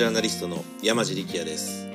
[0.00, 1.86] ジャーナリストの山地力也です。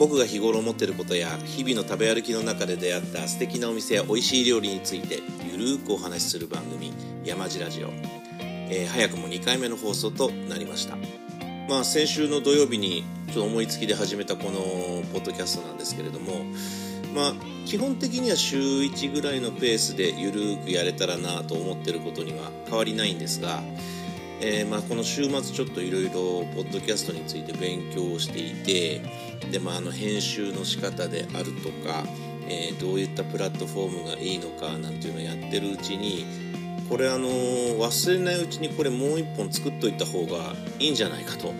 [0.00, 6.92] 僕が日頃思ってることや日々の食べ歩きの中で出会った素敵なお店や美味しい料理についてゆるーくお話しする番組
[7.24, 7.90] 山地ラジオ、
[8.40, 10.96] えー、早くも2回目の放送となりました。
[11.68, 14.58] まあ先週の土曜日にちょっと思いつきで始めたこの
[15.12, 16.46] ポッドキャストなんですけれども
[17.14, 17.34] まあ
[17.64, 23.62] 基本的には週1ぐらいのペースでゆるーくやれたらなと思ってることには変わりないんですが
[24.40, 26.10] えー、まあ、この週末ちょっといろいろ
[26.54, 29.02] ポッドキャストについて勉強をしていて
[29.50, 32.04] で、まあ、あの編集の仕方であるとか、
[32.48, 36.24] えー、どういったプラットフォームがいいのかなんていうのをやってるうちに
[36.88, 41.52] これあの忘れないうちにこれもう一本作っといた方がいいんじゃないかと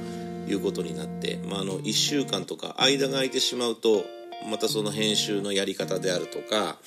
[0.48, 4.04] いうことになって、まあ、あの1週間とか間が空いてしまうと
[4.50, 6.78] またその編集のやり方であるとか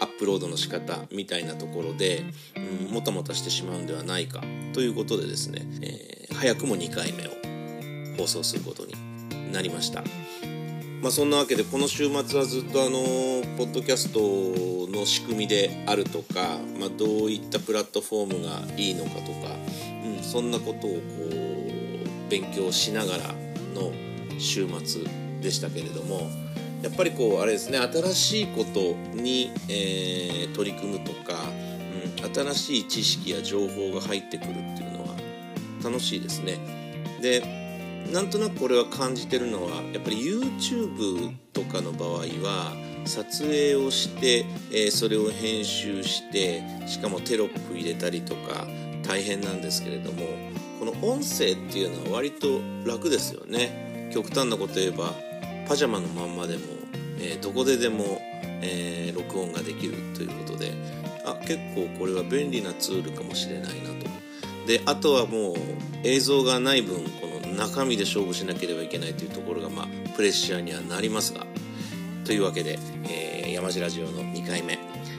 [0.00, 2.24] アップロードの仕方みたいなところで、
[2.56, 7.30] うん、もたもたしてしまうんではないかということでですね、えー、早くも2回目を
[8.16, 8.94] 放送することに
[9.52, 10.02] なりました。
[11.02, 12.90] まあ、そんなわけでこの週末はずっとあの
[13.56, 14.20] ポッドキャスト
[14.94, 19.56] の仕組みであるとか、まあ、どういったプラットフォームがいいのかとか、
[20.04, 21.00] うん、そんなことをこ
[22.28, 23.34] う勉強しながら
[23.74, 23.92] の
[24.38, 25.02] 週末
[25.40, 26.30] でしたけれども
[26.82, 31.34] やっぱりこうあれですね新しいことに、えー、取り組むとか、
[32.24, 35.14] うん、新しい知識や情報が入ってくるっていうのは
[35.84, 36.58] 楽しいですね。
[37.20, 37.60] で
[38.12, 42.72] なんとなくこれは感じてるのはやっぱり YouTube とかの場合は
[43.04, 48.66] 撮影をして、えー、それを編集してしかもテロップ入れたりとか
[49.06, 50.26] 大変なんですけれども
[50.78, 55.14] この音声っていうのは割と楽ですよね極端なこと言えば
[55.70, 56.62] パジャマのまんまでも、
[57.20, 58.20] えー、どこででも、
[58.60, 60.72] えー、録音ができるということで
[61.24, 64.10] あ結構これは便利なツールかもしれないなと。
[64.66, 65.56] であとはもう
[66.02, 69.86] 映像がない分この中身で勝負しなければいけないというところが、まあ、
[70.16, 71.46] プレッシャーにはなりますが。
[72.24, 72.76] というわけで、
[73.08, 74.78] えー、山地ラジオの2回目、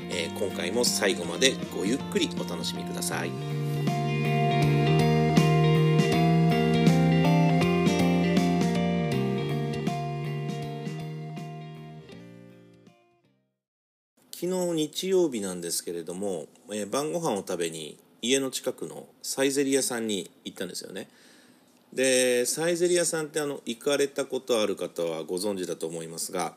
[0.10, 3.61] え、今回も最後までごゆっくりお楽しみください。
[14.62, 21.10] 昨日曜日なんですけれども、えー、晩ご飯を食べに家の近くのサイゼリヤさんに行ったんですよね。
[21.94, 26.54] でサイゼリヤさんってあの行かれたことある方はご存知だと思いますが、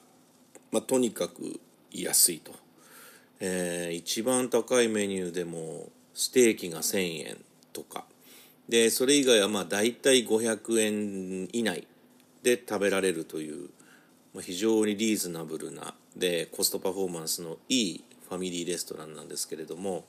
[0.70, 1.60] まあ、とにかく
[1.90, 2.52] 安いと、
[3.40, 7.38] えー、一番高いメニューでもステーキが1,000円
[7.72, 8.04] とか。
[8.68, 11.86] でそれ以外はまあ大体500円以内
[12.42, 13.68] で食べられるという
[14.40, 20.04] 非常にリーズナブルなでコストパフォーマンスのいいファミリーレストランなんですけれども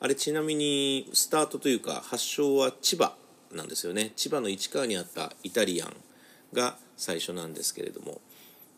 [0.00, 3.14] あれちなみにスタートというか発祥は千葉
[3.52, 4.12] なんですよね。
[4.14, 5.96] 千葉の市川にあったイタリアン
[6.52, 8.20] が最初なんですけれども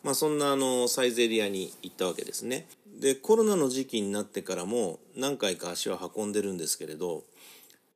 [0.02, 2.66] まあそんなあのサイゼリアに行ったわけですね。
[3.00, 7.24] でコロナの時期になってからも何回か足を運んでるんですけれど、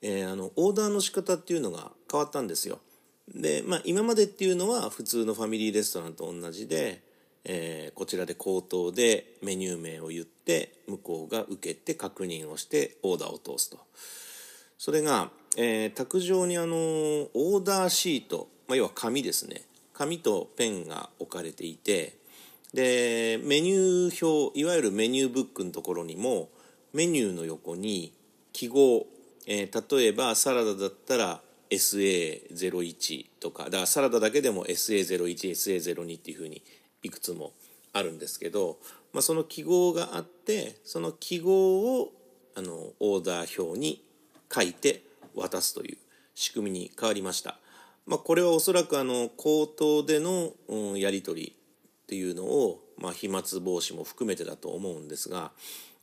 [0.03, 2.81] えー、あのオーダーの仕方っていうのが変わったんですよ。
[3.35, 7.03] で、まあ、今までっていうのは普通のファミリーレストランと同じで、
[7.45, 13.79] えー、こちらで口頭でメニュー名を言って向こうが受けて確認をしてオーダーを通すと。
[14.79, 19.63] それが、えー、卓上にあのオーダーシート、まあ、要は紙ですね。
[19.95, 22.19] 紙とペンが置かれていて
[22.75, 26.49] でメニュー表いわゆるメニューブックのところにも
[26.93, 28.13] メニューの横に
[28.53, 29.07] 記号、
[29.47, 31.41] えー、例えばサラダだったら
[31.71, 36.63] SA01 とかだからサラダだけでも SA01SA02 っていうふうに
[37.05, 37.53] いくつも
[37.93, 38.79] あるんですけど、
[39.13, 42.13] まあ、その記号があってその記号を
[42.57, 44.03] あのオーダー表に
[44.53, 45.03] 書いて
[45.35, 45.99] 渡すという
[46.35, 47.59] 仕組みに変わりました。
[48.07, 51.57] まあ、これはおそらくあの口頭での、うん、やり取り
[52.05, 55.53] っていうのを、まあ、飛沫防止も含めてだと思うんですが、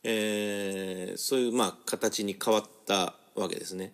[0.04, 3.94] えー、そういうまあ形に変わったわけですね。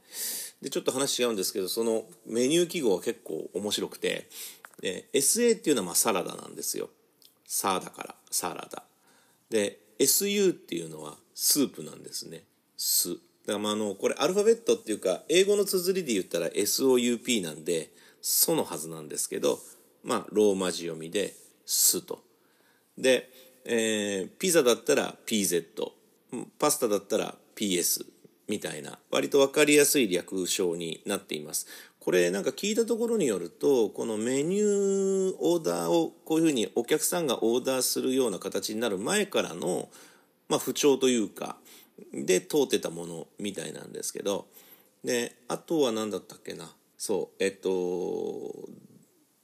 [0.62, 4.28] でちょっと話違うんですけどそのメニュー記号は結構面白くて
[4.82, 6.90] で SA っていうのはまあサラダなんですよ。
[7.48, 8.84] サーだからサラダ。
[9.50, 12.44] で SU っていうのはスープなんですね。
[12.76, 13.10] ス。
[13.10, 13.24] だか
[13.54, 17.92] らまあのこれアルファベットっていうか英語の綴りで言ったら SOUP なんで
[18.22, 19.60] 「ソ」のはずなんですけど
[20.04, 21.34] まあローマ字読みで
[21.66, 22.22] 「ス」と。
[22.98, 23.30] で、
[23.64, 25.92] えー、ピザだったら PZ
[26.60, 28.06] パスタだったら PS
[28.48, 31.68] みたいな割と分かりやすい略称になっています
[32.08, 39.90] これなんか聞いたところによるとこのメニューオーダーをこういうふうにお客さんがオーダーするような形になる前からの、
[40.48, 41.58] まあ、不調というか
[42.14, 44.46] で通ってたものみたいなんですけど
[45.04, 46.72] であとは何だったっけな。
[46.98, 48.54] そうえっと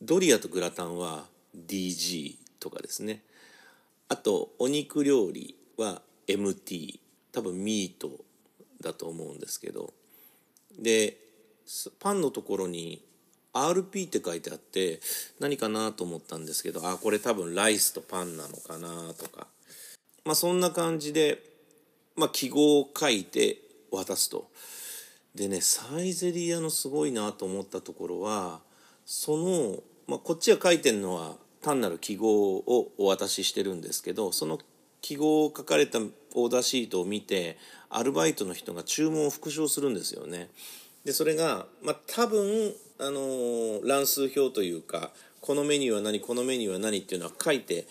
[0.02, 1.26] ドリアとグラタンは
[1.68, 3.24] DG とかですね。
[4.08, 6.98] あとお肉料理は MT
[7.34, 8.24] 多分ミート
[8.82, 9.94] だと思うんですけど。
[10.80, 11.23] で
[12.00, 13.04] パンのところに
[13.54, 15.00] RP って書いてあって
[15.40, 19.48] 何かなと思ったんですけどあこれ多分ライスとパンなのかなとか
[20.26, 21.40] まあそんな感じで、
[22.16, 23.58] まあ、記号を書いて
[23.92, 24.50] 渡すと。
[25.36, 28.60] でねサイゼリヤのすごいなと思ったところは
[29.06, 34.60] その、まあ、こっちが書いてるのは単なる記号をお渡ししてるんですけどその
[35.02, 36.00] 記号を書かれた
[36.36, 37.58] オーダーシートを見て
[37.90, 40.50] アルバイトの人が注文を復唱するんですよね。
[41.06, 45.12] でそれが、まあ、多分、あのー、乱数表というか
[45.42, 47.86] このメニューは何このメニューは何っていうのは書いて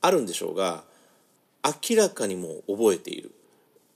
[0.00, 0.84] あるんでしょうが
[1.64, 3.32] 明らかにも覚えている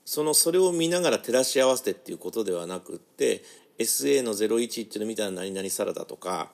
[0.03, 3.43] そのそれを見ながら照らし合わせてっていうことではなくって
[3.77, 6.49] SA の01っていうの見たら何々サラダとか、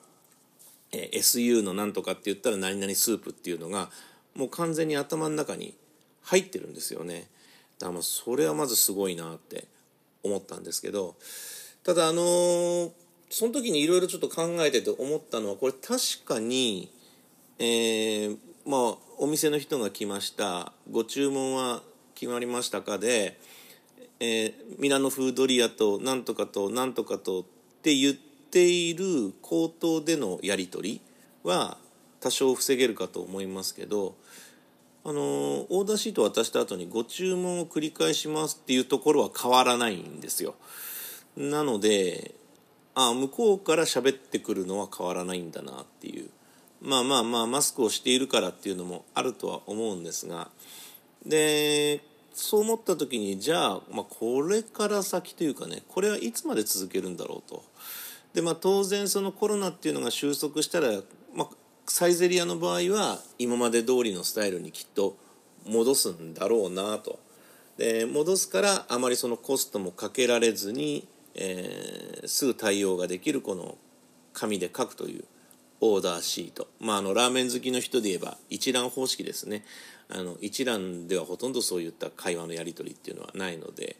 [0.92, 3.90] え SU のなんとかって言ったら何々スープっていうのが
[4.36, 5.74] もう完全に頭の中に
[6.22, 7.28] 入ってるんですよね。
[7.78, 9.66] だからそれはまずすごいなって
[10.22, 11.16] 思ったんですけど
[11.86, 12.90] ただあのー、
[13.30, 16.90] その時にいろいろちょっと考えてて思ったのはこれ確かに、
[17.60, 18.36] えー、
[18.66, 21.82] まあお店の人が来ましたご注文は
[22.16, 23.38] 決まりましたかで、
[24.18, 27.44] えー、ミラノフードリアとなんとかとなんとかとっ
[27.82, 31.00] て言っている口頭でのやり取り
[31.44, 31.78] は
[32.18, 34.16] 多少防げるかと思いますけど
[35.04, 40.56] あのオーダーシート渡した後にご注文を繰り返しますっていうところは変わらないんですよ。
[41.36, 42.34] なので
[42.94, 46.30] あ向こうから喋ってくるのは変わらないんだなっていう
[46.80, 50.48] まあまあまあマスクをしているからっていうのもあるとは思うんですが
[51.24, 52.00] で
[52.32, 57.64] そう思った時にじゃあ、まあ、これから先というかねこれはいつまで続けるんだろうと。
[58.34, 60.88] でまあ、当然そのコロナっていうのが収束したら、
[61.34, 61.48] まあ、
[61.86, 65.16] サイゼリヤの場合は今まで通りのスタイルにきっと
[65.64, 67.18] 戻すんだろうなと。
[67.78, 73.76] で戻すからあまりそのコストもかけられずにえー、すぐ対応ができるこの
[74.32, 75.24] 紙で書くという
[75.80, 79.64] オーダーシート、まあ、あのラーメン好きの人で言えば一覧方式ですね。
[80.08, 83.96] あの一覧ではほとんどそういった会話のやり取りっていうのはないので、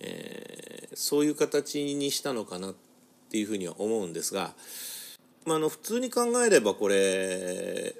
[0.00, 2.74] えー、そういう形にしたのかなっ
[3.30, 4.54] ていうふうには思うんですが、
[5.44, 7.94] まあ、あの普通に考えればこれ例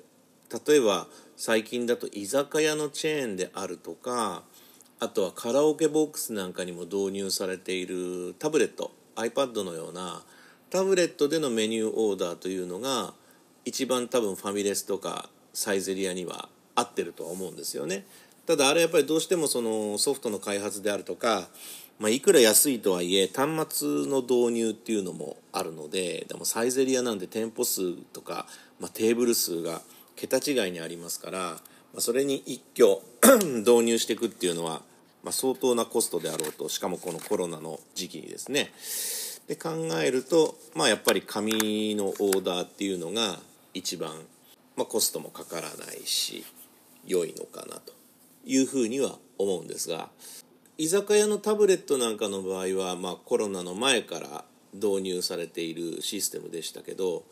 [0.76, 4.42] えば最近だと居酒屋のチェーンであるとか
[5.00, 10.22] あとはカラオケボックスなんかにも導入されているタブレット iPad のような
[10.68, 13.14] タブレットでのメニューオーダーというのが
[13.64, 18.04] 一番多分ファミレスとかサイゼリアには合ってるとは思うんですよね。
[18.46, 21.48] ただあれやっぱりどうしてもそのソフトの開発であるとか、
[21.98, 28.46] まあ、いくら安いとはいえ端末の導入っていうのもあるのででもサイゼリアなんで店舗数とか、
[28.80, 29.82] まあ、テーブル数が
[30.16, 31.58] 桁違いにありますから、ま
[31.98, 32.98] あ、それに一挙
[33.60, 34.82] 導入していくっていうのは
[35.22, 38.72] まあ、相当なコストであろうとしかもこのコロナの時期にですね
[39.48, 39.70] で考
[40.02, 43.38] えると、まあ、やっぱり紙のオーダーっていうのが
[43.74, 44.12] 一番、
[44.76, 46.44] まあ、コストもかからないし
[47.06, 47.92] 良いのかなと
[48.44, 50.08] いうふうには思うんですが
[50.78, 57.24] 居酒屋のタブレットなんかの場合は、まあ、コロナの前から導入されているシステムでしたけど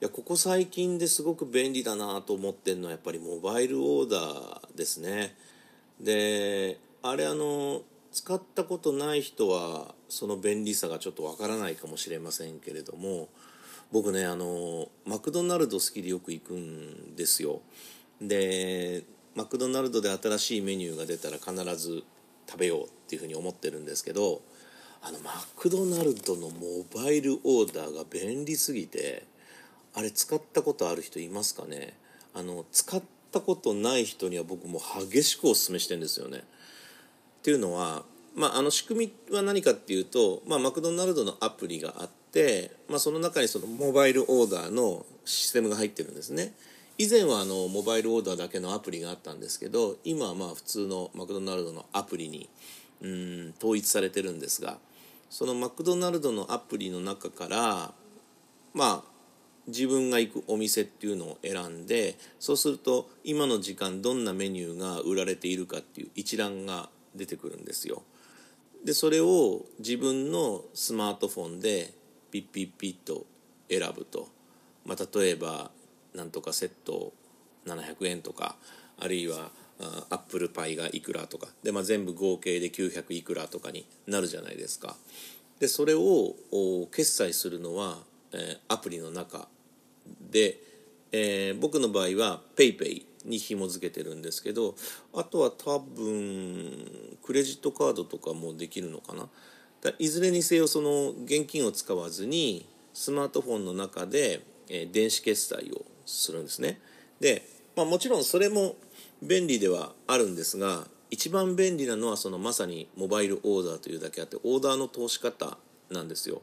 [0.00, 5.34] いやここ最近ですごく便利だなと思ってるのはやっぱりモバイルオーダーですね。
[6.00, 13.28] であれあの使ったことない人はその便利さがちょっとわからないかもしれませんけれども
[13.92, 17.62] 僕ねあのマクドナルド好きでよく行くんですよ。
[18.20, 19.04] で
[19.34, 22.02] マクドナルドで新しいメニューが出たら必ず
[22.48, 24.42] 食べようっていうふうに思ってるんですけど
[25.02, 29.24] あのマクドナルドのモバイルオーダーが便利すぎて
[29.94, 31.94] あれ使ったことある人いますかね？
[32.34, 33.02] あの使っ
[33.32, 34.80] たことない人には僕も
[35.10, 36.44] 激しくおすすめしてんですよね。
[37.40, 38.04] っていうのは、
[38.36, 46.52] まあ、あの仕組みは何かっていうと、まあ、マクドナルドのアプリがあって、まあ、その中にそのモバイルオーダーのシステムが入ってるんですね。
[46.98, 52.50] 以前はあのモバイルオーダーだけのアプリがあったんですけど今はまあ普通のマクドナルドのアプリに
[53.00, 54.76] うん統一されてるんですが
[55.30, 57.92] そのマクドナルドのアプリの中から
[58.74, 59.02] まあ
[59.66, 68.02] 自分が行くお店っていうのを選んでそうすると今の時間どんなメニューが売られているかっていう一覧が出てくるんですよ。
[68.84, 71.92] でそれを自分のスマートフォンで
[72.30, 73.26] ピッピッピッと
[73.68, 74.28] 選ぶと、
[74.86, 75.70] まあ、例えば
[76.14, 77.12] なんとかセット
[77.66, 78.56] 700円とか
[78.98, 79.50] あるいは
[80.10, 84.96] アップルパイがいくらとかで、まあ、全部合計で900いくらとかになるじゃないですか。
[85.58, 86.34] でそれを
[86.90, 87.98] 決済するのは、
[88.32, 89.46] えー、アプリの中
[90.30, 90.58] で、
[91.12, 94.74] えー、僕の場合は PayPay に紐付けてるんですけど
[95.14, 99.28] あとは多分クレジットカードとかもできるのかな
[99.98, 106.80] いずれにせよその現金を使わずにスマートフォンの中で、えー、電子決済をするんですね
[107.20, 107.46] で、
[107.76, 108.76] まあ、もちろんそれも
[109.22, 115.58] 便利ではあるんですが一番便利なのはそのまさにモバイルオーダーというだけあってオーダーの通し方
[115.90, 116.40] なんですよ。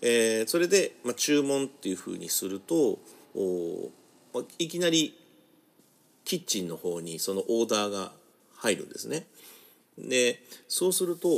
[0.00, 2.98] えー、それで、まあ、注文っていうふうにすると
[3.34, 3.90] お、
[4.32, 5.18] まあ、いきなり
[6.26, 8.12] キッチンの方にそのオーダーが
[8.56, 9.26] 入るんですね。
[9.96, 11.28] でそうすると、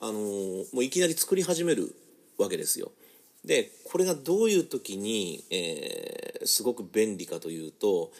[0.00, 1.96] あの、もういきなり作り始める
[2.38, 2.92] わけですよ。
[3.44, 8.10] でこれがどういう時に、えー、すごく便利かというと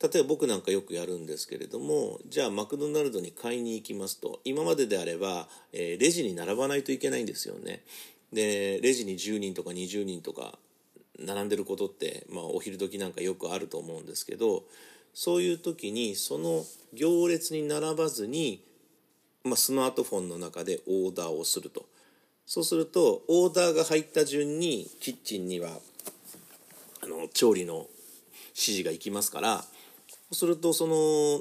[0.00, 7.82] 例えば僕なんかよくやるんですけれどもじゃあマクドナルドに買いに行きますと今までであれば、えー、レジに並ばないといけないんですよね。
[8.32, 10.58] でレジに10人とか20人とか
[11.18, 14.62] 並んでることって、まあ、お昼時なんかよくあると思うんですけど
[15.20, 18.62] そういう時にその行列に並ばずに、
[19.42, 21.86] まあ、スマートフォンの中でオーダーをすると。
[22.46, 25.70] そうするとオーダーが入った順にキッチンには
[27.02, 27.88] あの調理の
[28.50, 29.66] 指示がいきますからそ
[30.30, 31.40] うするとその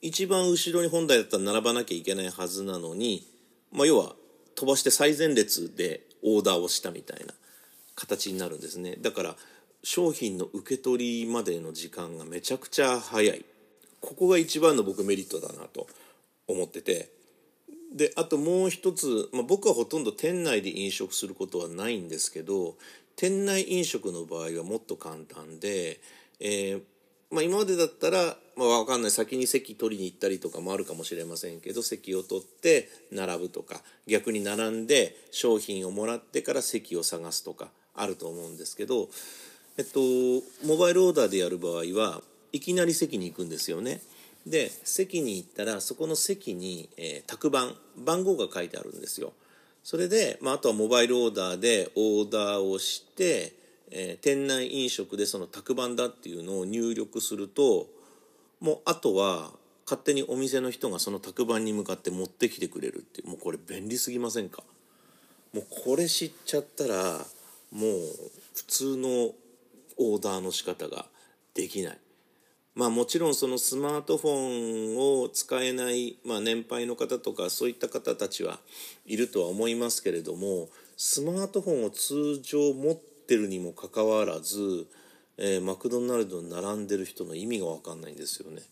[0.00, 3.28] 一番後ろに本来だったら並ばなきゃいけないはずなのに、
[3.70, 4.14] まあ、要は
[4.54, 7.34] 飛ばして最前列でオーダーをしたみたいな
[7.96, 8.96] 形になるんですね。
[8.98, 9.36] だから
[9.82, 13.44] 商品の受け取りまでの時間がめちゃくちゃ早い。
[14.00, 15.86] ここが一番の僕メリットだなと
[16.46, 17.10] 思ってて。
[17.92, 22.76] であともう一つ、まあ、僕はほとんど店内で飲食することはないんですけど
[23.16, 25.98] 店内飲食の場合はもっと簡単で、
[26.38, 26.82] えー
[27.32, 29.10] まあ、今までだったら、まあ、分かんない。
[29.10, 39.08] 先に席取りに行ったりとかもあるかもしれませんけど席を取って並ぶとか逆に並んで商品をもらってから席を探すとかあると思うんですけど、
[39.80, 40.00] えっと、
[40.66, 42.20] モバイルオーダーでやる場合は
[42.52, 44.02] いきなり席に行くんですよね。
[44.46, 49.32] で席に行ったらそこの席に、えー、宅番番号が書いてあるんですよ。
[49.82, 53.58] それで、まあ、あとはモバイルオーダーでオーダーをして
[53.92, 57.88] えー、店内飲食でその宅番だっていうのを入力すると
[58.60, 59.50] もうあとは
[59.84, 64.62] 勝手にお店の人がその宅番に向かって持ってきてくれるっていうもうこれ便利すぎませんか？
[65.52, 66.94] もうこれ知っちゃったら
[67.72, 67.82] もう
[68.54, 69.32] 普通の
[70.00, 71.06] オーダーの仕方が
[71.54, 71.98] できない
[72.74, 78.58] まあもちろんそのスマートフォンを使えない、まあ、年配の方とかそういった方たちは
[79.04, 84.86] いるとは思いますけれどもスマートフォンを通常持ってるにもかかわらず、
[85.36, 88.62] えー、マクドナルドに並んでる人の意味が分かんないんですよね。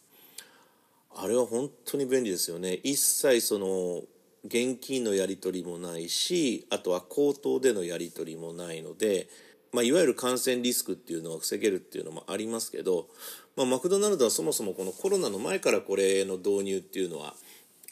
[1.16, 2.75] あれは本当に便利ですよね。
[2.85, 4.02] 一切その
[4.44, 9.28] 現金のやり取りもないしあとは口頭でのやり取りもないので、
[9.73, 13.09] まあ、いわゆる感染リスクっていうのは防げるっていうのもありますけど、
[13.57, 17.35] まあ、マクドナルドはそもそもこのコロナの前からこれの導入っていうのは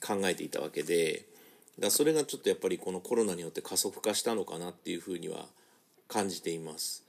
[0.01, 1.27] 考えていたわけで
[1.79, 5.47] だそれがちょっとやっぱりこのコロナによって加速化したのかなっていうふうには
[6.09, 7.05] 感じています。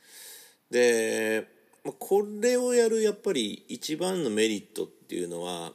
[0.69, 1.47] で
[1.85, 5.71] まあこれをやるやっぱり一番のメリットっていうのは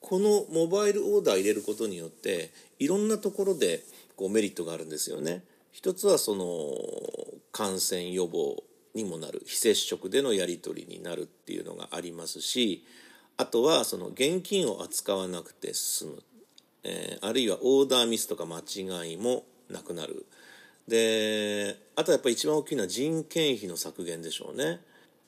[0.00, 3.82] このモバイルオーダー入れることによっていろんなところで
[4.14, 5.42] こうメリットがあるんですよね。
[5.76, 6.72] 一つはその
[7.52, 8.64] 感染予防
[8.94, 12.82] にもなる非接触でのやり取りになるっていうのがありますし
[13.36, 16.22] あとはその現金を扱わなくて済む、
[16.82, 20.24] えー、あるいはオーダーミスとか間違いもなくなる。
[20.88, 24.80] であとはやっぱり一番大きいのは人件費の削減でしょうね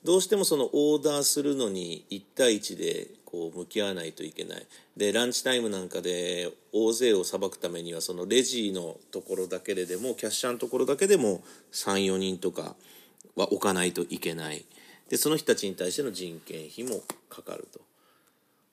[0.02, 3.08] どうしてもそのオーダーするのに1対1で
[3.50, 12.74] 向き合わないといけないでランチタイムなんかで大勢をさばくためにはそのレジのところだけででもキャッシャーのところだけでも34人とか
[13.36, 14.64] は置かないといけない
[15.08, 17.80] でその人たちに対しての人件費もかかると。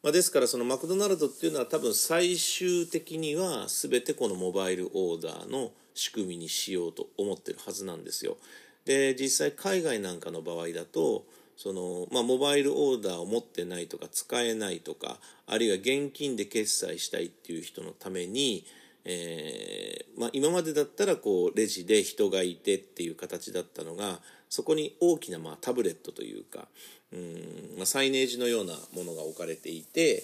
[0.04, 8.38] まあ、ですからそのマクドナルドっていうのは多分最終的には全てこのモバイルオーダーの仕組みにしようと思ってるはずなんですよ。
[8.86, 11.26] で実際海外なんかの場合だと
[11.58, 18.66] その、まあ、モバイルオーダーを持ってないとか使えないとかあるいは現金で決済したいっていう人のために、
[19.06, 24.20] えーまあ、今までだったらこうレジで人がいてっていう形だったのが
[24.50, 26.68] そこに大きなまあタブレットというか
[27.14, 30.24] うん、まあ、サイネージのようなものが置かれていて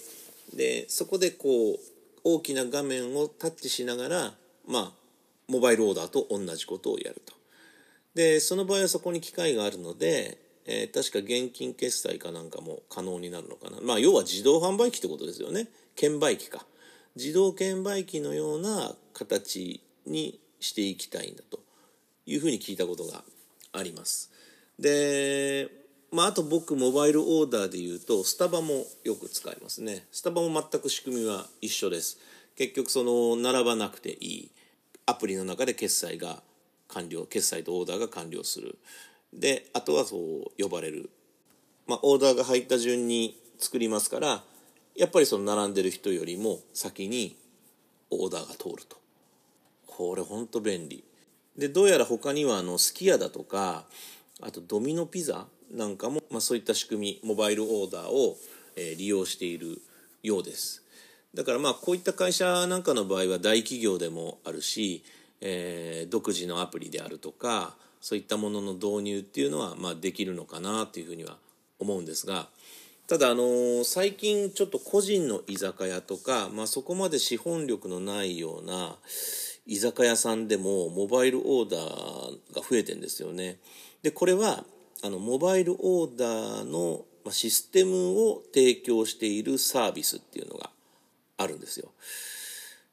[0.54, 1.80] でそこでこう
[2.24, 4.34] 大きな画面をタッチしながら、
[4.68, 4.92] まあ、
[5.48, 7.34] モバイルオーダーと同じことをやると。
[8.14, 10.38] でその場合はそこに機械があるので、
[10.72, 13.78] えー、確か現金決済かなんかも可能になるのかな。
[13.82, 15.68] まあ要は自動販売機ってことですよね。
[15.96, 16.66] 券売機か。
[17.18, 21.60] 自動券売機のような形にしていきたいんだと。
[22.26, 23.24] いうふうに聞いたことが
[23.74, 24.32] あります。
[24.80, 25.70] で
[26.12, 30.06] まあ、あと僕モバイルオーダーで言うとスタバもよく使いますね。
[30.12, 32.20] スタバも全く仕組みは一緒です。
[32.58, 34.52] 結局その並ばなくていい。
[35.06, 36.42] アプリの中で決済が
[36.90, 38.78] 完了決済とオーダーが完了する。
[39.34, 41.10] であとはそう呼ばれる、
[41.88, 44.44] まあ、オーダーが入った順に作りますから
[44.96, 47.38] やっぱりその並んでる人よりも先に
[48.10, 48.98] オーダーが通ると。
[49.88, 51.04] これほんと便利。
[51.58, 53.86] でどうやら他にはあのすき家だとか
[54.42, 58.38] あとドミノピザなんかも、まあ、そういった仕組みモバイルオーダーを、
[58.76, 59.82] えー、利用している
[60.24, 60.84] ようです。
[61.34, 65.04] だからまあこういった会社なんかの場合は大企業でもあるし、
[65.40, 71.38] えー、独自のアプリであるとかそういったものの導入っていうのはまあできるのかなというふうには
[71.80, 72.50] 思うんですが
[73.08, 78.96] ただあのー、最近ちょっと個人の居酒屋とか、まあ、そこまで資本力のないような
[79.66, 83.58] 居酒屋さんでもモバイルオーダーが増えてんですよね。
[84.02, 84.64] でこれは
[85.04, 90.70] あのモバイルオーダーのシステムを提供しているサービスっていうのが
[91.38, 91.90] あるんですよ。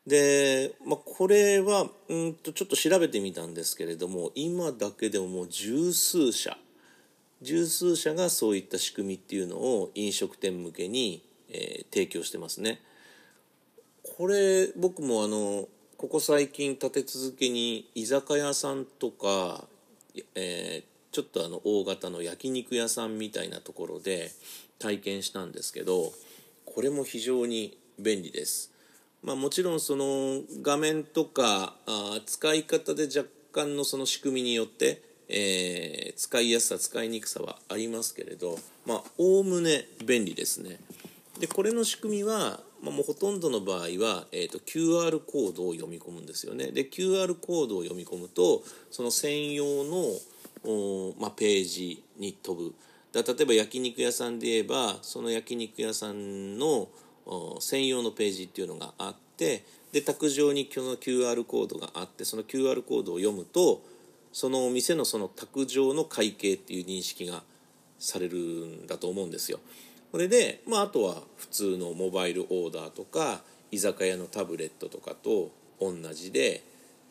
[0.08, 6.56] で、まあ、これはうんとちょっと調べてみたんですけれども今だけでももう十数社
[7.42, 12.80] 十数社がそういった仕組みっていうのを飲食店向けに、えー、提供してますね。
[14.16, 19.64] これ僕もあのここ最近立て続けに居酒屋さんとか、
[20.34, 24.32] えー、ちょっとあの大型の焼肉屋さんみたいなところで
[24.80, 26.12] 体験したんですけど
[26.64, 28.72] これも非常に便利です。
[29.22, 38.58] まあ、もちろんその画面とかあ使い方で若干のその仕組みによって、えー、使いやすさ使いにくさはありますけれど
[39.18, 40.78] おおむね便利ですね。
[41.40, 46.72] でこれの仕組みは、まあ、もうほとんどの場合は、えーと、と QR コードを読み込むんですよね。
[46.72, 50.04] で QR コードを読み込むとその専用の
[50.64, 52.74] おまあ、ページに飛ぶ
[53.12, 56.88] だ例えば焼肉屋さんで言えばその焼肉屋さんの
[57.60, 63.82] 専用のページっていうのがあってで卓上にその QR コードがあってその QR コードを読むと
[64.32, 67.42] そのお店のその卓上の会計っていう認識が
[67.98, 69.58] されるんだと思うんですよ。
[70.12, 76.62] これで、まあ、あとは普通のモバイルオーダーとか居酒屋のタブレットとかと同じで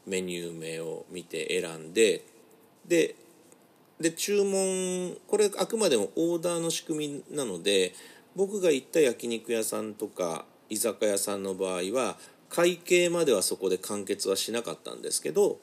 [0.08, 2.24] メニュー名を見て選んで
[2.88, 3.16] で
[4.00, 7.94] で注文これあくまでもオーダーの仕組みなので
[8.38, 12.18] 僕が行った焼肉屋さんとか居酒屋さんの場合は
[12.50, 15.58] 会計まではそこで完結はしなかったんですけど、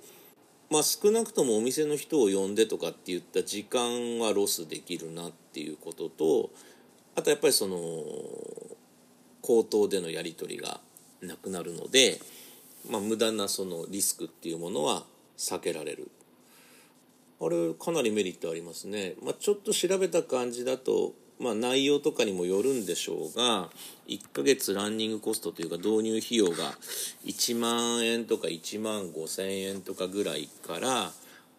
[0.71, 6.51] まあ、少なくともお店の人を呼んでとかって言った時間はロスできるなっていうことと
[7.15, 7.79] あとやっぱりその
[9.41, 10.81] 口頭でのやり取りが
[11.23, 12.19] なくなるので、
[12.91, 15.05] まあ、無駄なそのリスクっていうものは
[15.39, 16.11] 避けられる。
[17.41, 23.68] あれかなりメリットありますね、まあ、ちょっと調べた感じだと、まあ、内容とかにもよるんでしょうが
[24.09, 26.75] 1ヶ月ランニングコストというか導入費用が
[27.27, 31.11] 1万円とか1万5千円とかぐらいから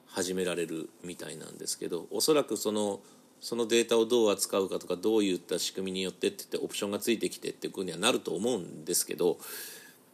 [0.07, 2.99] 始められるみたいなんですけどおそらくその
[3.41, 9.37] そのデータをどう扱うかとかどういった仕組みによってって言ってオプションがついてきてっていうふうにはなると思うんですけど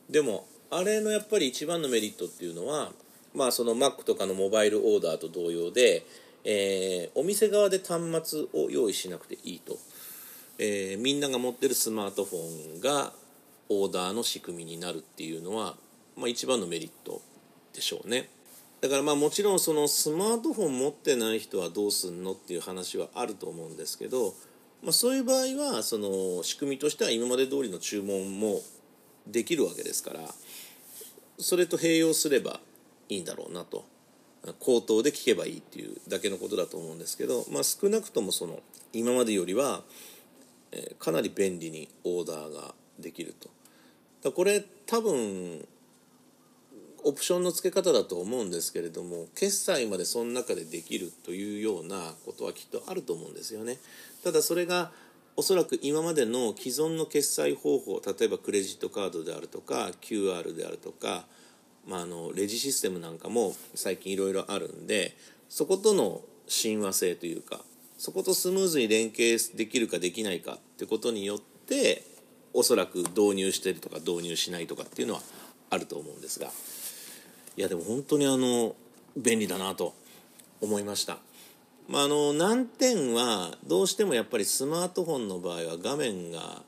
[0.10, 2.92] でもあれのやっぱり一番のメリットっていうのは
[3.34, 6.06] まあ、その Mac とかのモバイルオーダーと同様で、
[6.44, 9.78] えー、お店側で端末を用意しなくていいと、
[10.58, 13.14] えー、みんなが持ってるスマートフォンが
[13.70, 15.76] オーダーの仕組みになるっていうのは、
[16.18, 17.22] まあ、一番のメリット
[17.74, 18.30] でしょうね。
[18.82, 24.34] だからまあもちろんそのスマートフォン持ってない人はどうすんのっていう話はあると思うんですけど、
[24.82, 28.60] まあ、そういう場合はその仕組みとしては今まで通りの注文も
[29.28, 30.22] できるわけですから
[31.38, 32.60] それと併用すれば
[33.08, 33.86] いいんだろうなと。
[34.60, 38.60] 口頭で聞けばいいっていうだけのことだと思うんですけど、まあ、少なくともその
[38.94, 39.82] 今までよりは、
[40.72, 43.50] え、かなり便利にオーダーができると。
[44.24, 45.66] だこれ多分
[47.04, 53.80] オプションの付け方だと思うんですけれども決済までその中でできるというようなことはきっとあると思うんですよね。
[54.24, 54.92] ただそれが
[55.36, 61.26] おそらく今までの既存の決済方法例えばクレジットカードであるとか QR であるとか
[61.88, 65.16] まあ、あのレジシステムなんかも最近いろいろあるんで
[65.50, 67.60] そことの親和性というか
[67.98, 72.04] そことスムーズに連携できるかできないかってことによって
[72.54, 75.22] おそらく導入してるとか導入しないとかっていうのは
[75.70, 76.48] あると思うんですが
[77.58, 78.76] いやでも本当にあの
[79.16, 79.94] 便利だなと
[80.62, 81.18] 思いました。
[81.88, 86.62] まあ、あの難点はどうしてもやっぱりスマートフォンの場合は画面が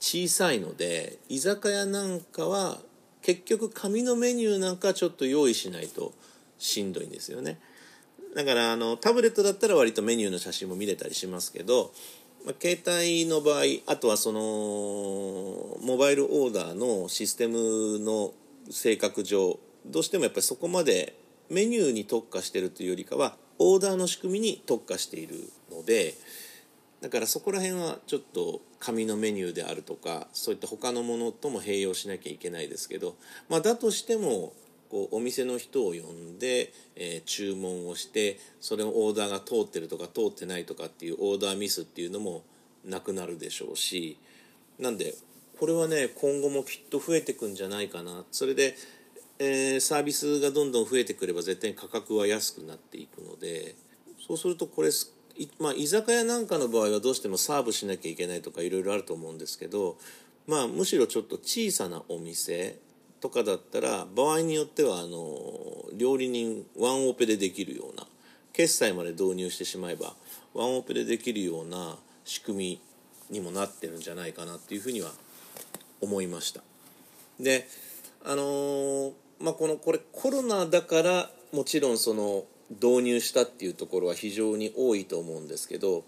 [0.00, 2.78] 小さいので居酒屋なんかは
[3.26, 6.12] 結局紙のメニューなんかちょっと用意しないと
[6.58, 7.58] しんどいんですよね。
[8.36, 11.90] だからあのタブレットだったら割とメニューの写真も見れたりしますけど、
[12.44, 14.40] まあ、携帯の場合あとはその
[15.84, 18.32] モバイルオーダーのシステムの
[18.70, 21.18] 性格上どうしてもやっぱりそこまで
[21.50, 26.14] メニューに特化してるというよりかはオーダーの仕組みに特化しているので
[27.00, 33.16] だからそこら辺はちょっと紙のメニューであるとかそういった他のものとも併用しなきゃいけないですけど、
[33.48, 34.52] まあ、だとしても
[34.90, 42.44] こうお店の人を呼んで、えー、注文をしてそれのオーダーが通ってるとか通ってないとかっていうオーダーミスっていうのも
[42.84, 44.18] なくなるでしょうし
[44.78, 45.14] なんで
[45.58, 48.24] これはね今後もきっと増えてくんじゃないかな。
[48.30, 48.76] それで、
[49.38, 53.74] えー、サービスがどんどん増えてくれば絶対に価格は安くなっていくので
[54.26, 54.90] そうするとこれ
[55.58, 59.96] まあ、居酒屋なんかの場合はどうしてもサーブしなきゃいけないとかいろいろあると思うんですけど、
[60.46, 62.78] まあ、むしろちょっと小さなお店
[63.20, 65.26] とかだったら場合によってはあの
[65.94, 68.06] 料理人ワンオペでできるような
[68.52, 70.14] 決済まで導入してしまえば
[70.54, 72.80] ワンオペでできるような仕組み
[73.30, 75.10] にもなってるんじゃないかなっていうふうには
[76.00, 76.62] 思いました。
[77.40, 77.68] で
[78.24, 86.04] あの、まあこのこれコロナだからもちろんその導入したっていうところは非常に多いと思うんですけど、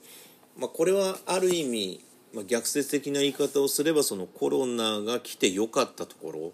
[0.57, 6.53] まあ、これはある意味、まあ、逆説的な言い方をすればそのコロナが来てよかったところ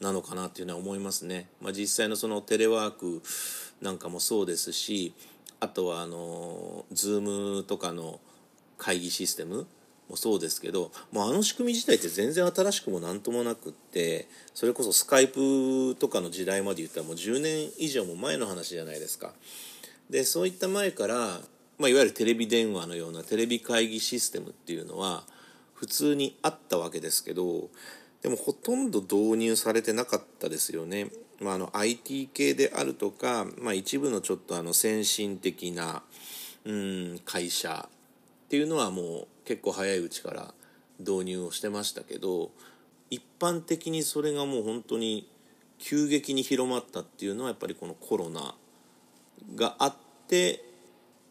[0.00, 1.48] なのかなっていうのは思いますね。
[1.60, 3.22] まあ、実際のそのテレワーク
[3.80, 5.14] なんかもそうですし
[5.60, 8.20] あとはあの Zoom とかの
[8.78, 9.66] 会議システム
[10.08, 19.32] もそうですけどもうあの仕組み自体って全然新しくも何ともなくってそれこそスカイプとかの時代まで言ったらもう10年以上も前の話じゃないですか。
[20.08, 21.40] でそういった前から、
[21.78, 25.24] まあ、いわゆるテレビ電話のようなテレビ会議システムっていうのは
[25.74, 27.68] 普通にあったわけですけど
[28.22, 31.10] でもほとんど導入されてなかったですよね。
[31.40, 36.02] まあ、あの IT 系であるとか、まあ、一部のちょっとあの先進的な
[36.64, 37.88] うん会社
[38.46, 40.54] っていうのはもう結構早いうちから
[40.98, 42.50] 導入をしてましたけど
[43.10, 45.30] 一般的にそれがもう本当に
[45.78, 48.54] 急激に広まったっていうのはやっぱりこのコロナ
[49.54, 49.94] があっ
[50.28, 50.64] て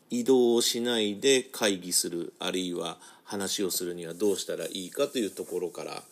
[0.10, 6.04] 移動をしないで会議するあるいは話をするにはどうしたらいいかというところから、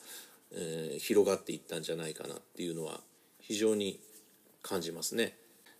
[0.51, 2.99] えー、広がっていったんじゃないかなっていうのは
[3.39, 3.99] 非常に
[4.61, 5.37] 感じますね。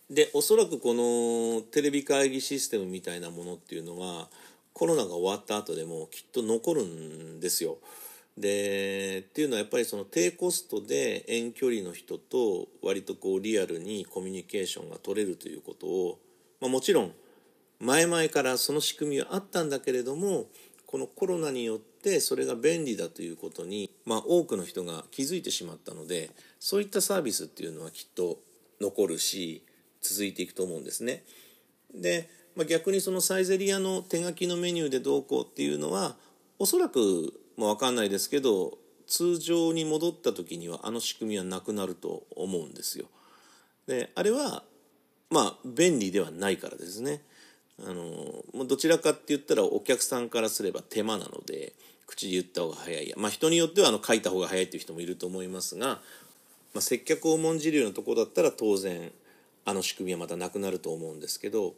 [0.10, 4.30] でおそらくこのテレビ会議システムみたいなものっていうのは
[4.74, 7.78] コロナが終わった後でもきっと残るんですよ。
[8.38, 16.20] でっていうのはやっぱりその低コストで遠距離の人と割とこうリアルにコミュニケーションが取れるということを、
[16.60, 17.12] まあ、もちろん
[17.80, 20.46] 前々からその仕組みはあったんだけれども
[20.88, 28.40] このコロナによってそれが便利だということに、まあ、多くの人が気づいてしまったのでそういったサービスっていうのはきっと
[28.82, 29.64] 残るし
[30.02, 31.24] 続いていくと思うんですね。
[31.94, 36.16] でまあ、逆にそのサイゼリヤの手書きのメニューでどうこうっていうのは
[36.60, 43.06] おそらくもう分かんないですけど通常に戻った時にはあの仕組みはなくなると思うんですよ。
[43.88, 44.64] であれは
[45.30, 47.22] まあ便利ではないからですね。
[47.86, 51.74] あのどちらかって言ったらお客さんからすれば手間なので
[52.06, 56.00] 口で言った方が早いまあ人によってはあの書いた方が早いっていう人もいると思いますが、ま
[56.78, 59.12] あ、接客を重んじるようなとこだったら当然
[59.66, 61.74] あの仕組みはまたなくなると思うんですけど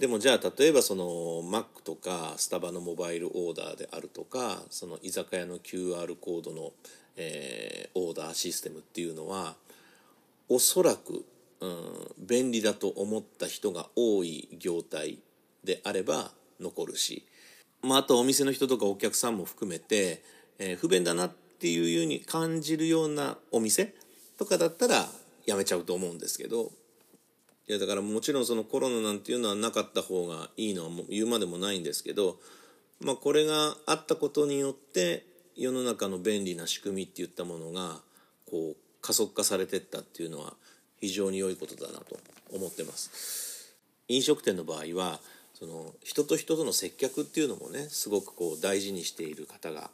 [0.00, 6.72] でもじゃあ例えばそのマックとかスタバのモバイルオーダーであるとかその居酒屋の QR コードの、
[7.16, 9.56] えー、オーダーシステムっていうのは
[10.48, 11.24] おそらく、
[11.60, 15.18] うん、便利だと思った人が多い業態
[15.64, 16.30] であれば
[16.60, 17.24] 残るし、
[17.82, 20.22] まあ、あとお店の人とかお客さんも含めて、
[20.60, 23.94] えー、不便だなっていうように感じるようなお店
[24.38, 25.06] とかだったら
[25.44, 26.70] やめちゃうと思うんですけど
[27.68, 32.38] いやだからもちろんそのコロナなんていうのはなかった方がいいのはもう言うまでもないんですけど、
[33.00, 38.00] まあ、これがあったことによって世の中の便利な仕組みっていったものが
[38.50, 40.54] こう加速化されてったっていうのは
[41.00, 42.18] 非常に良いことだなと
[42.54, 43.76] 思ってます。
[44.08, 45.20] 飲食店の場合は
[45.52, 49.90] その人と人との接客っていうのもねすごくこう大事にしている方が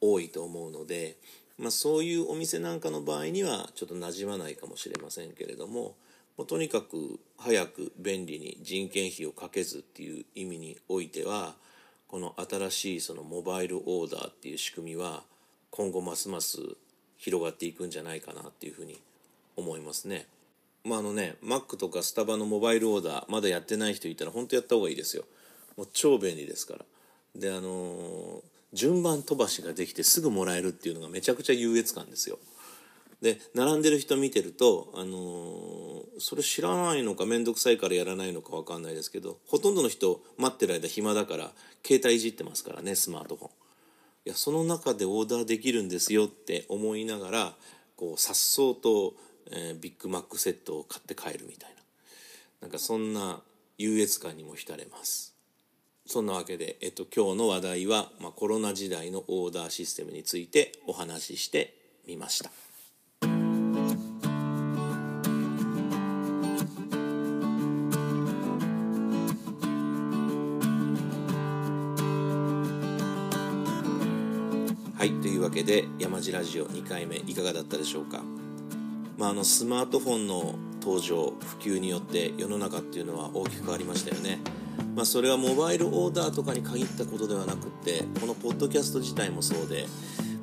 [0.00, 1.16] 多いと思うので、
[1.58, 5.94] まあ、そういうお店なんかの場合にはちょっと馴染まないかもしれませんけれども
[6.36, 11.54] もうとにかく早く便利に人件費をかけずっていう意味においては
[12.08, 15.22] この新しいそのモバイルオーダーっていう仕組みは
[15.70, 16.58] 今後ますます
[17.16, 19.00] 広がっていくんじゃないかなっていうふうに
[19.56, 20.26] 思いますね。
[20.84, 25.24] まああのね、マックとかスタバのモバイルオーダーまだやってない人いたら本当やった方がいいですよ。
[25.76, 26.84] もう超便利ですから。
[27.36, 28.42] であのー、
[28.72, 32.38] 順番飛ばしができてすぐもらえるっていうのがめちゃくちゃ優越感ですよ。
[33.22, 41.52] で並んでる人見てると、あのー、それ知らないのか面倒くさいからやらないのか分かんないですけどほとんどの人待ってる間暇だから
[41.86, 43.50] 携帯いじってますからねスマートフォン。
[44.24, 47.54] いやその中でオーダーできるんですよって思いながら
[47.96, 49.14] こうさっそうと、
[49.50, 51.82] えー、ビッグマックセットを買って帰るみたいな
[52.62, 53.40] なんかそんな
[53.78, 55.32] 優越感にも浸れます。
[56.06, 61.74] そんなわけで、えっと、今日の話題は、まあ、コロナ時代のオーダーシステムについてお話しして
[62.06, 62.50] みました。
[75.64, 78.22] で山地ラジオ2回目いかがだったでしょうか、
[79.18, 84.40] まあ、あのスマートフォンの登場普及によって世の中っていうのは大きく変わりましたよね、
[84.96, 89.86] まあ、それはモバイルオーダーとかに限ったことではなくってこのポッドキャスト自体もそうで、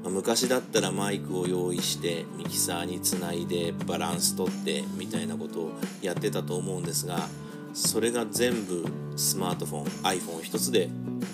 [0.04, 7.28] まあ、昔だったらマイクを用意してミキサーにつないでバランス取ってみたいなことをやってたと思うんですが
[7.74, 10.90] それが全部スマートフォン iPhone 一つで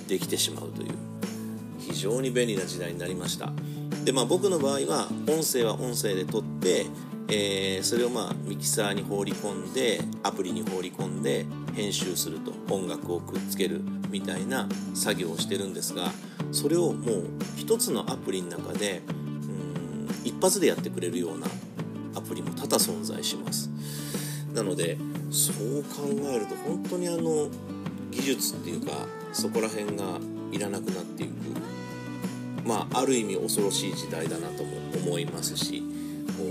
[0.08, 0.94] できてしまうという
[1.95, 3.53] 非常に便利な時代になりました。
[4.03, 6.88] でまあ僕の場合は音声は音声で撮って、
[7.29, 16.12] えー、それをまあミキサーに放り込んでアプリに放り込んで編集すると音楽をくっつけるみたいな作業をしてるんですが
[16.51, 17.23] それをもう
[17.55, 21.47] 一つのアプリの中でうん一発でやってくれるような
[22.15, 23.69] アプリも多々存在します。
[24.53, 24.97] なので
[25.31, 27.47] そう考えると本当にあの
[28.12, 28.91] 技術っていうか
[29.31, 30.19] そこら辺が
[30.51, 31.74] いらなくなっていく
[32.65, 35.84] まあある意味恐ろしい時代だなとも思いますし
[36.38, 36.43] こ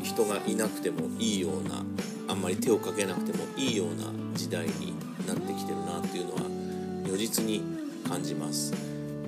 [0.00, 1.84] う人がいなくてもいいような
[2.28, 4.94] あんまり手をかけなくてもいいような時代に
[5.26, 6.40] なってきてるなっていうのは
[7.04, 7.62] 如実に
[8.08, 8.72] 感じます。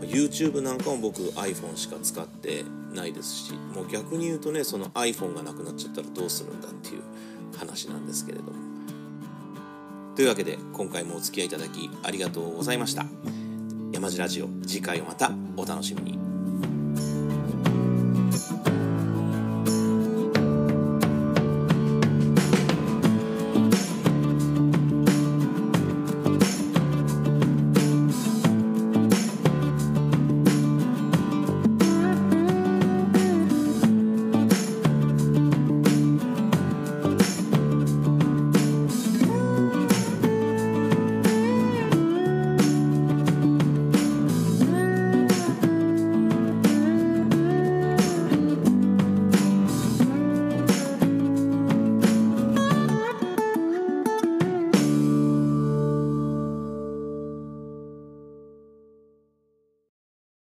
[0.00, 7.02] YouTube なんかも僕 iPhone しか使ってないですしもう逆に言うとねその iPhone がなくなっちゃったらどうするんだっていう
[7.58, 8.52] 話なんですけれども。
[10.14, 13.06] というわけで今回もお付き合いいただきありがとうございました。
[13.92, 16.27] 山地ラジオ次回をまたお楽しみに。